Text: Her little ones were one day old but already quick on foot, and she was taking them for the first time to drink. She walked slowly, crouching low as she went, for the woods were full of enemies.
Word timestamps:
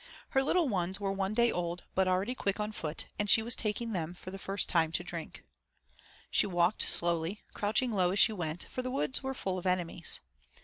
Her 0.29 0.41
little 0.41 0.67
ones 0.67 0.99
were 0.99 1.11
one 1.11 1.35
day 1.35 1.51
old 1.51 1.83
but 1.93 2.07
already 2.07 2.33
quick 2.33 2.59
on 2.59 2.71
foot, 2.71 3.05
and 3.19 3.29
she 3.29 3.43
was 3.43 3.55
taking 3.55 3.91
them 3.93 4.15
for 4.15 4.31
the 4.31 4.39
first 4.39 4.67
time 4.67 4.91
to 4.93 5.03
drink. 5.03 5.43
She 6.31 6.47
walked 6.47 6.81
slowly, 6.81 7.43
crouching 7.53 7.91
low 7.91 8.09
as 8.09 8.17
she 8.17 8.33
went, 8.33 8.63
for 8.63 8.81
the 8.81 8.89
woods 8.89 9.21
were 9.21 9.35
full 9.35 9.59
of 9.59 9.67
enemies. 9.67 10.21